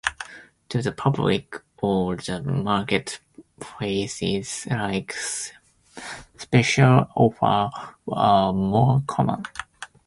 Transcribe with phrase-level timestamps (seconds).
[0.69, 3.19] To the public or the market,
[3.59, 7.69] phrases like "special offer"
[8.07, 9.43] are more common.